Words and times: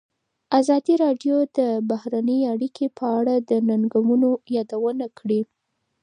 ازادي 0.59 0.93
راډیو 1.03 1.35
د 1.57 1.59
بهرنۍ 1.89 2.39
اړیکې 2.53 2.85
په 2.97 3.05
اړه 3.19 3.35
د 3.49 3.51
ننګونو 3.67 4.29
یادونه 4.55 5.05
کړې. 5.19 5.41